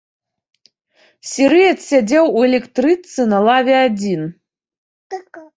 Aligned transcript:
Сірыец 1.31 1.75
сядзеў 1.91 2.25
у 2.39 2.43
электрычцы 2.49 3.21
на 3.35 3.39
лаве 3.49 3.77
адзін. 3.87 4.21